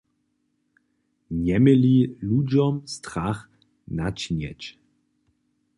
[1.39, 1.95] Njeměli
[2.29, 3.39] ludźom strach
[3.97, 4.61] načinjeć.